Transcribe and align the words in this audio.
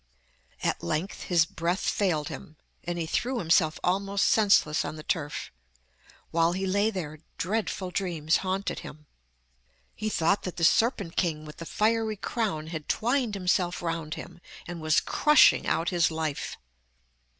At 0.63 0.81
length 0.81 1.25
his 1.25 1.45
breath 1.45 1.81
failed 1.87 2.29
him, 2.29 2.57
and 2.83 2.97
he 2.97 3.05
threw 3.05 3.37
himself 3.37 3.79
almost 3.83 4.25
senseless 4.27 4.83
on 4.83 4.95
the 4.95 5.03
turf. 5.03 5.51
While 6.31 6.53
he 6.53 6.65
lay 6.65 6.89
there 6.89 7.19
dreadful 7.37 7.91
dreams 7.91 8.37
haunted 8.37 8.79
him. 8.79 9.05
He 9.93 10.09
thought 10.09 10.41
that 10.41 10.57
the 10.57 10.63
serpent 10.63 11.17
king 11.17 11.45
with 11.45 11.57
the 11.57 11.67
fiery 11.67 12.15
crown 12.17 12.65
had 12.73 12.89
twined 12.89 13.35
himself 13.35 13.79
round 13.79 14.15
him, 14.15 14.41
and 14.67 14.81
was 14.81 15.01
crushing 15.01 15.67
out 15.67 15.89
his 15.89 16.09
life. 16.09 16.57